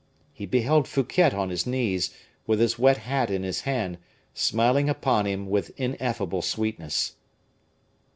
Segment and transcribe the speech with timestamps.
[0.33, 2.09] He beheld Fouquet on his knees,
[2.47, 3.99] with his wet hat in his hand,
[4.33, 7.13] smiling upon him with ineffable sweetness.